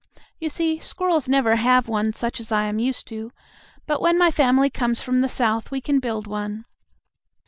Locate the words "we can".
5.69-5.99